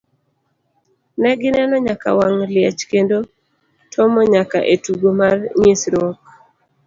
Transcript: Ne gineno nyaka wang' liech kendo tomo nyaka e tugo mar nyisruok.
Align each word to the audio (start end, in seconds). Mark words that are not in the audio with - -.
Ne 1.19 1.31
gineno 1.41 1.75
nyaka 1.87 2.07
wang' 2.17 2.41
liech 2.53 2.81
kendo 2.91 3.17
tomo 3.93 4.19
nyaka 4.33 4.59
e 4.73 4.75
tugo 4.83 5.09
mar 5.19 5.35
nyisruok. 5.59 6.17